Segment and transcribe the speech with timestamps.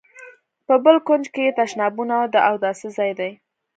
[0.67, 3.31] په بل کونج کې یې تشنابونه او د اوداسه ځای دی.